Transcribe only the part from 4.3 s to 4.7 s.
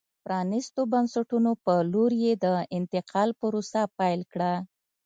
کړه.